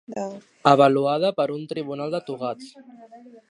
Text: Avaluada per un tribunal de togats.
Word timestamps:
Avaluada 0.71 1.31
per 1.41 1.47
un 1.57 1.67
tribunal 1.75 2.17
de 2.17 2.23
togats. 2.31 2.75